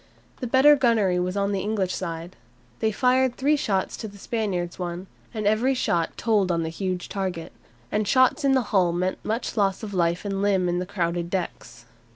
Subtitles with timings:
[0.39, 2.35] The better gunnery was on the English side.
[2.79, 7.07] They fired three shots to the Spaniards' one, and every shot told on the huge
[7.07, 7.51] target.
[7.91, 11.29] And shots in the hull meant much loss of life and limb in the crowded
[11.29, 11.85] decks.